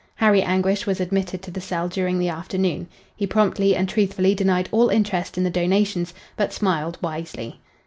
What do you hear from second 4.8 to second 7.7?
interest in the donations, but smiled wisely.